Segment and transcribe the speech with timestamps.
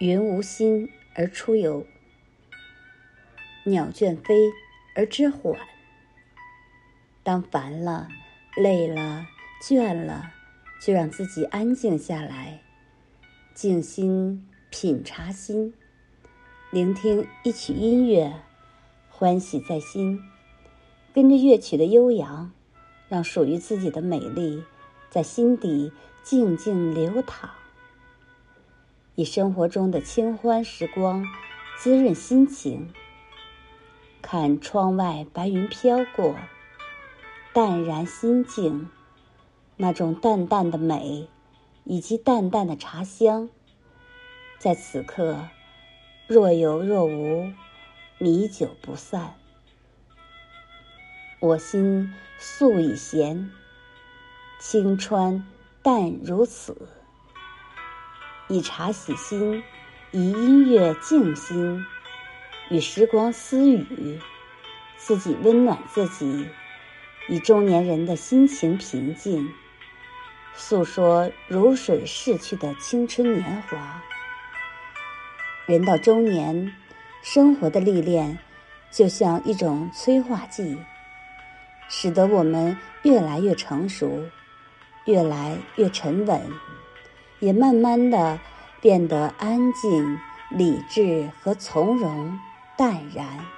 [0.00, 1.84] 云无心而出游，
[3.64, 4.52] 鸟倦飞
[4.94, 5.58] 而知缓。
[7.24, 8.06] 当烦了、
[8.56, 9.26] 累了、
[9.60, 10.30] 倦了，
[10.80, 12.62] 就让自己安静下来，
[13.54, 15.74] 静心品茶心，
[16.70, 18.32] 聆听一曲音乐，
[19.10, 20.22] 欢喜在心，
[21.12, 22.52] 跟着乐曲的悠扬，
[23.08, 24.62] 让属于自己的美丽
[25.10, 25.90] 在心底
[26.22, 27.50] 静静流淌。
[29.18, 31.26] 以生活中的清欢时光
[31.76, 32.94] 滋润心情。
[34.22, 36.36] 看窗外白云飘过，
[37.52, 38.88] 淡然心境，
[39.76, 41.28] 那种淡淡的美，
[41.82, 43.48] 以及淡淡的茶香，
[44.56, 45.48] 在此刻
[46.28, 47.52] 若有若无，
[48.18, 49.34] 弥久不散。
[51.40, 53.50] 我心素已闲，
[54.60, 55.44] 清川
[55.82, 56.88] 淡如此。
[58.48, 59.62] 以茶洗心，
[60.10, 61.84] 以音乐静心，
[62.70, 64.18] 与时光私语，
[64.96, 66.48] 自己温暖自己，
[67.28, 69.52] 以中年人的心情平静，
[70.54, 74.02] 诉说如水逝去的青春年华。
[75.66, 76.74] 人到中年，
[77.22, 78.38] 生活的历练
[78.90, 80.78] 就像一种催化剂，
[81.90, 84.24] 使得我们越来越成熟，
[85.04, 86.40] 越来越沉稳。
[87.40, 88.38] 也慢慢的
[88.80, 90.18] 变得安静、
[90.50, 92.38] 理智和从容、
[92.76, 93.57] 淡然。